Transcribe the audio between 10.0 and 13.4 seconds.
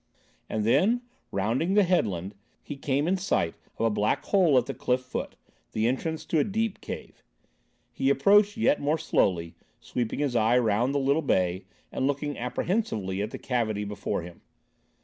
his eye round the little bay, and looking apprehensively at the